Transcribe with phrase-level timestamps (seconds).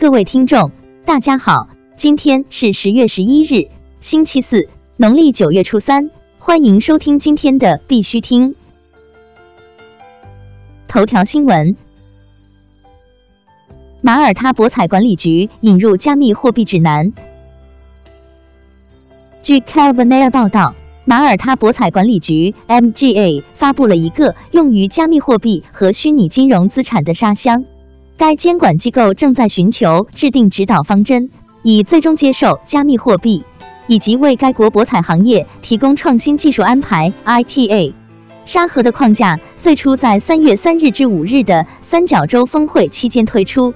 [0.00, 0.70] 各位听众，
[1.04, 8.54] 大家好，今天是十月十一日，星期四，农历九月初三，欢迎收听今天的必须听
[10.86, 11.76] 头条新闻。
[14.00, 17.12] 马耳他博彩管理局引入加密货币指南。
[19.42, 27.64] 据 Calvin Air 报道，马耳他博彩管理局 MGA 发布了一个用于加密货币和虚拟金融资产的沙箱。
[28.18, 31.30] 该监管机构正在寻求制定指导方针，
[31.62, 33.44] 以最终接受加密货币，
[33.86, 37.12] 以及为该国博彩行业提供创新技术安排。
[37.24, 37.92] ITA
[38.44, 43.72] 沙盒的框架最初在三月三日至五日的三角洲峰会期间推出。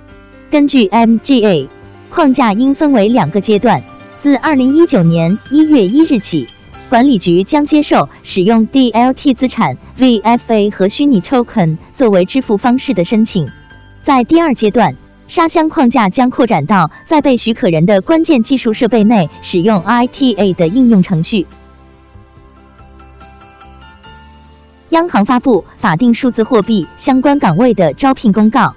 [0.51, 1.69] 根据 MGA，
[2.11, 3.81] 框架应分为两个阶段。
[4.19, 6.49] 自二零一九年一月一日起，
[6.89, 13.49] 管理局将接受使用 DLT 资产、VFA 和虚拟 token 作为支付方式的申请。
[14.03, 14.97] 在第二阶段，
[15.29, 21.47] 沙箱框架将扩展到在被许可人的关键技术设备内使用 ITA 的应用程序。
[24.89, 28.75] 央行发布法定数字货币相关岗位的招聘公告。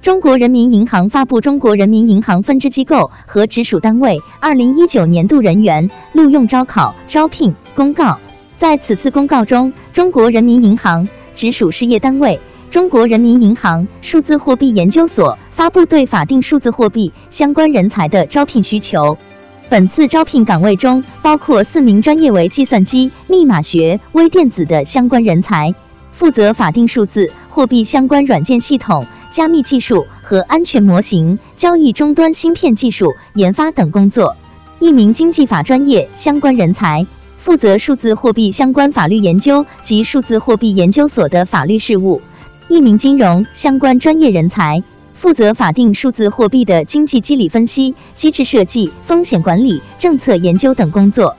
[0.00, 8.18] 中国人民银行发布中国人民银行分支机构和直属单位二零一九年度人员录用招考招聘公告。
[8.56, 12.38] 在此次公告中，中国人民银行直属事业单位
[12.74, 19.16] 中国人民银行数字货币研究所发布对法定数字货币相关人才的招聘需求。
[19.68, 25.72] 本次招聘岗位中包括四名专业为计算机、密码学、微电子的相关人才，
[26.10, 29.06] 负责法定数字货币相关软件系统。
[29.30, 34.34] 加密技术和安全模型、交易终端芯片技术研发等工作；
[34.80, 37.06] 一名经济法专业相关人才，
[37.38, 42.20] 负责数字货币相关法律研究及数字货币研究所的法律事务；
[42.68, 44.82] 一名金融相关专业人才，
[45.14, 51.36] 负责法定数字货币的经济机理分析、机制设计、风险管理、政策研究等工作。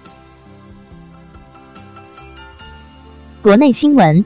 [3.41, 4.23] 国内新闻。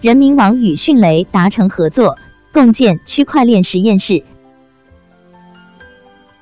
[0.00, 2.18] 人民网与迅雷达成合作，
[2.52, 4.22] 共建区块链实验室。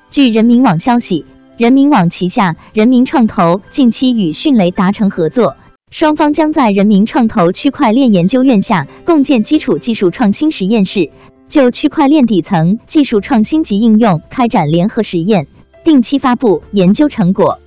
[0.09, 1.25] 据人民网消息，
[1.57, 5.55] 人民网旗下人民创投近期与迅雷达成合作，
[5.93, 11.11] 双方将在人民创投区块链研究院下共建基础技术创新实验室，
[11.47, 15.45] 就区块链底层技术创新及应用开展联合实验，
[15.83, 17.59] 定期发布研究成果。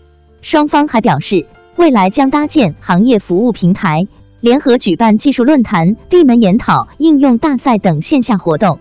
[0.42, 4.08] 双方还表示，未来将搭建行业服务平台。
[4.40, 8.80] 联合举办技术论坛、闭门研讨、应用大赛等线下活动。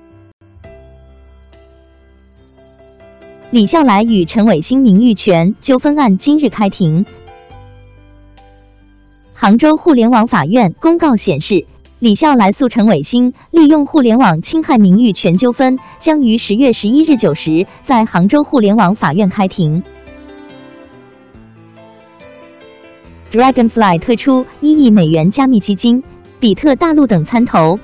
[3.52, 7.06] 李笑来与陈伟星名誉权纠纷案今日开庭。
[9.38, 11.66] 杭州互联网法院公告显示，
[12.00, 19.84] 李笑来诉陈伟星利用互联网侵害名誉权纠纷，将于十月十一日九时在杭州互联网法院开庭。
[23.30, 26.02] Dragonfly 推出一亿美元加密基金，
[26.40, 27.78] 比特大陆等参投。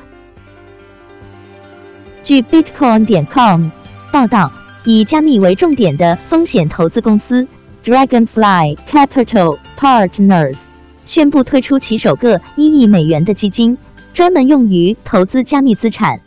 [2.24, 3.70] 据 Bitcoin 点 com
[4.10, 4.54] 报道，
[4.86, 7.46] 以加密为重点的风险投资公司
[7.84, 10.58] Dragonfly Capital Partners
[11.06, 13.78] 宣布推出其首个一亿美元的基金，
[14.14, 16.22] 专门用于投资加密资产。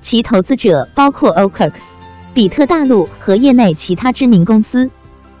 [0.00, 1.72] 其投资者包括 OKX、
[2.32, 4.90] 比特大陆和业内其他知名公司。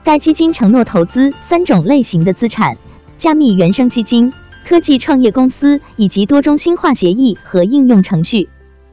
[0.02, 2.76] 该基金承诺投资三种类型的资产。
[3.16, 4.32] 加密原生基金、
[4.66, 8.48] 科技创业公司以及多中心化协议和应用程序。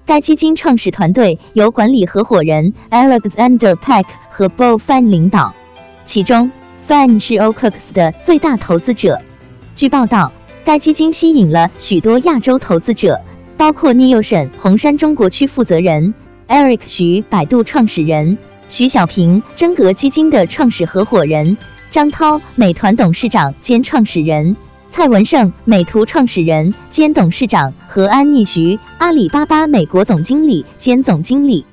[0.06, 5.54] 该基金创始团队由管理合伙人 Alexander Peck 和 Bo Fan 领导，
[6.04, 6.52] 其中
[6.88, 9.22] Fan 是 OKX 的最大投资者。
[9.78, 10.32] 据报道，
[10.66, 13.22] 该基金吸引了许多亚洲投资者，
[13.58, 16.16] 包括 Neocean 红杉中国区负责人
[16.48, 18.40] Eric 徐、百度创始人
[18.70, 21.60] 徐小平、真格基金的创始合伙人。
[21.92, 24.56] 张涛，美团董事长兼创始人；
[24.90, 31.68] 蔡文胜，美图创始人兼董事长何安妮徐，阿里巴巴美国总经理兼总经理。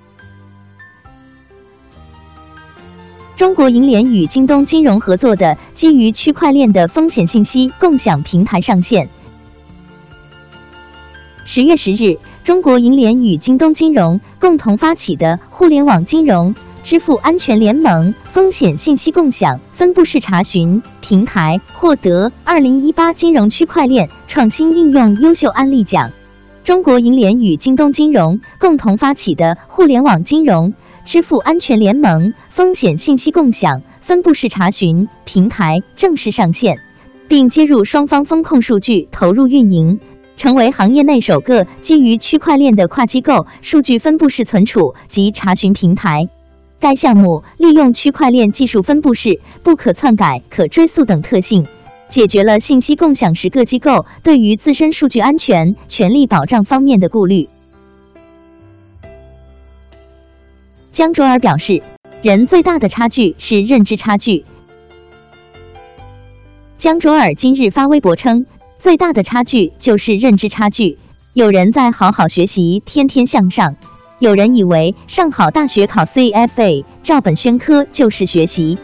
[3.37, 9.09] 中国银联与京东金融合作的基于区块链的风险信息共享平台上线。
[11.45, 16.55] 十月十日，中国银联与京东金融共同发起的互联网金融。
[16.85, 26.13] 支付安全联盟风险信息共享分布式查询平台获得二零一八金融区块链创新应用优秀案例奖。
[26.63, 36.79] 中国银联与京东金融共同发起的互联网金融支付安全联盟风险信息共享分布式查询平台正式上线，
[37.29, 40.01] 并接入双方风控数据投入运营。
[40.37, 46.29] 成为行业内首个基于区块链的跨机构数据分布式存储及查询平台。
[46.81, 51.67] 该项目利用区块链技术分布式、不可篡改、可追溯等特性，
[52.09, 57.49] 解决了信息共享时各机构对于自身数据安全、权利保障方面的顾虑。
[60.95, 61.83] 江卓尔表示，
[62.23, 64.45] 人最大的差距是认知差距。
[66.79, 68.47] 江卓尔今日发微博称，
[68.79, 70.97] 最大的差距就是认知差距。
[71.33, 73.75] 有人在好好学习，天天向上。
[74.21, 78.79] 有人以为上好大学考 CFA 照本宣科就是学习。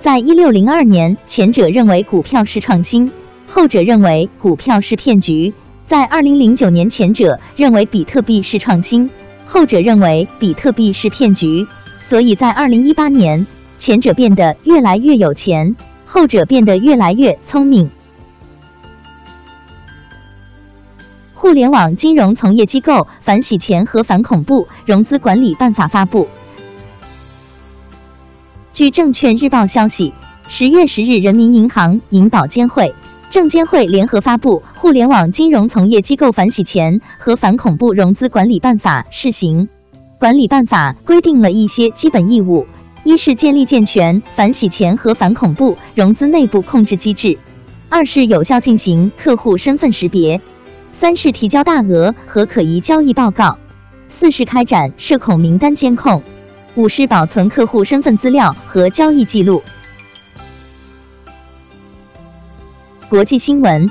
[0.00, 3.10] 在一六零二年，前者认为股票是创新，
[3.46, 5.54] 后者认为股票是骗局。
[5.86, 9.08] 在二零零九年，前者认为比特币是创新，
[9.54, 11.68] 后者认为比特币是骗局。
[12.00, 13.46] 所以在二零一八年，
[13.78, 17.88] 前者变得越来越有钱，后者变得越来越聪明。
[21.34, 26.28] 互联网金融从业机构反洗钱和反恐怖融资管理办法发布。
[28.72, 30.12] 据证券日报消息，
[30.48, 32.92] 十月十日，人民银行、银保监会、
[33.30, 39.70] 证监会联合发布《互联网金融从业机构反洗钱和反恐怖融资管理办法》试行。
[40.18, 42.66] 管理办法规定了一些基本义务：
[43.02, 47.38] 一是建立健全反洗钱和反恐怖融资内部控制机制；
[47.88, 50.42] 二是有效进行客户身份识别。
[50.92, 53.56] 三是提交大额和可疑交易报告，
[54.08, 56.22] 四是开展涉恐名单监控，
[56.74, 59.62] 五是保存客户身份资料和交易记录。
[63.08, 63.90] 国际新闻：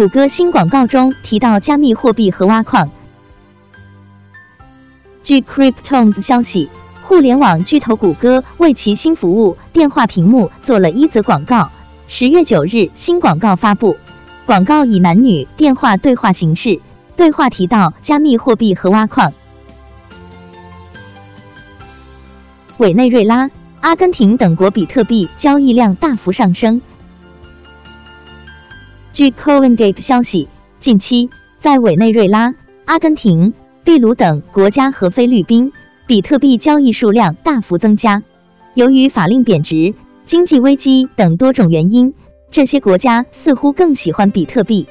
[0.00, 2.90] 谷歌新广告中提到加密货币和挖矿。
[5.22, 6.70] 据 Cryptones 消息，
[7.02, 11.70] 互联网巨头谷歌为其新服务电话屏幕做了一则广告。
[12.08, 13.98] 十月九日，新广告发布。
[14.46, 16.80] 广告以男女电话对话形式，
[17.14, 19.34] 对话提到加密货币和挖矿。
[22.78, 23.50] 委内瑞拉、
[23.82, 26.80] 阿根廷等国比特币交易量大幅上升。
[29.12, 30.48] 据 CoinGate 消息，
[30.78, 32.54] 近期在委内瑞拉、
[32.84, 33.54] 阿根廷、
[33.84, 35.72] 秘鲁等国家和菲律宾，
[36.06, 38.22] 比特币交易数量大幅增加。
[38.74, 42.14] 由于法令贬值、经济危机等多种原因。
[42.52, 44.88] 这些国家似乎更喜欢比特币。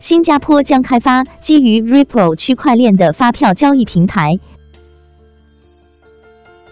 [0.00, 4.40] 新加坡将开发基于 Ripple 区块链的发票交易平台。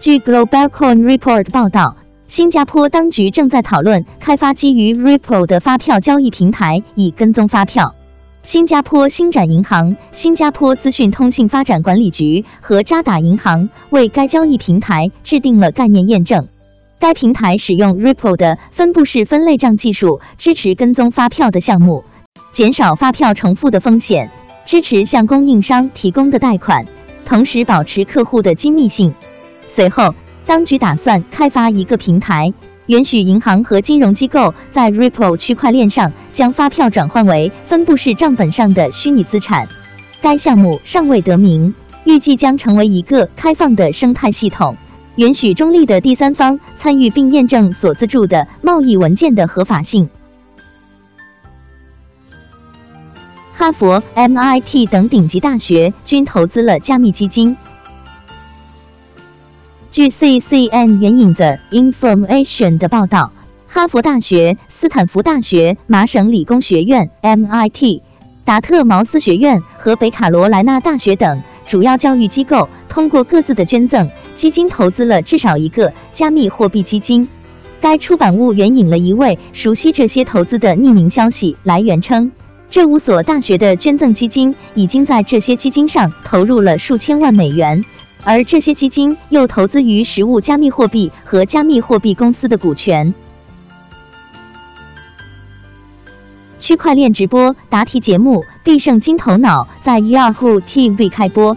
[0.01, 1.95] 据 Global Coin Report 报道，
[2.27, 7.95] 新加坡当局正在讨论开发基于 Ripple 的发票交易平台，以跟踪发票。
[8.43, 16.49] 新加坡星展银行、新加坡资讯通信发展管理局和渣打银行为该交易平台制定了概念验证。
[16.99, 22.03] 该平台使用 Ripple 的分布式分类账技术，支持跟踪发票的项目，
[22.51, 24.31] 减少发票重复的风险，
[24.65, 26.87] 支持向供应商提供的贷款，
[27.23, 29.13] 同时保持客户的机密性。
[29.67, 30.15] 随后，
[30.47, 32.53] 当局打算开发一个平台，
[32.85, 39.67] 允许银行和金融机构在 Ripple 区块链上将发票转换为分布式账本上的虚拟资产。
[40.21, 44.77] 该项目尚未得名，预计将成为一个开放的生态系统。
[45.17, 50.09] 允许中立的第三方参与并验证所资助的贸易文件的合法性。
[53.51, 57.57] 哈佛、MIT 等顶级大学均投资了加密基金。
[59.97, 63.31] 据 CCN 援引 The Information 的报道，
[63.67, 68.03] 哈佛大学、斯坦福大学、麻省理工学院 MIT、
[68.45, 74.11] 达特茅斯学院和北卡罗来纳大学等主要教育机构通过各自的捐赠。
[74.35, 77.27] 基金投资了至少一个加密货币基金。
[77.81, 82.31] 该出版物援引了一位熟悉这些投资的匿名消息来源称，
[82.69, 87.83] 这五所大学的捐赠基金已经在这些基金上投入了数千万美元，
[88.23, 93.13] 而这些基金又投资于实物加密货币和加密货币公司的股权。
[96.59, 101.55] 区块链直播答题节目《必胜金头脑》在 Yahoo TV 开播。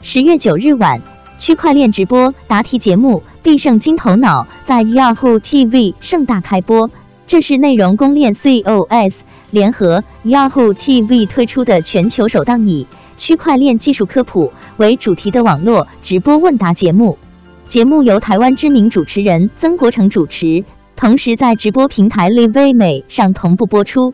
[0.00, 1.00] 十月九日晚，
[1.38, 6.90] 区块链直播答题节目《必胜金头脑》在 Yahoo TV 盛大开播。
[7.26, 9.20] 这是内容公链 COS
[9.50, 12.86] 联合 Yahoo TV 推出的全球首档以
[13.22, 17.16] 区块链技术科普为主题的网络直播问答节目。
[17.68, 20.64] 节目由台湾知名主持人曾国成主持，
[20.96, 24.12] 同时在直播平台 Live 美上同步播出。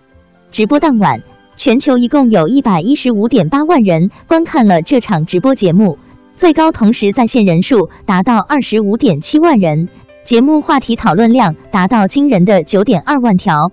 [0.53, 1.23] 直播当晚。
[1.57, 5.99] 全球一共有一百一十五点八万人观看了这场直播节目，
[6.37, 9.89] 最高同时在线人数达到二十五点七万人。
[10.23, 13.73] 节目话题讨论量达到惊人的九点二万条。